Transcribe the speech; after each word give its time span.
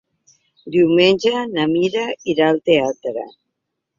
Diumenge 0.75 1.43
na 1.57 1.67
Mira 1.73 2.05
irà 2.35 2.47
al 2.53 2.61
teatre. 2.71 3.27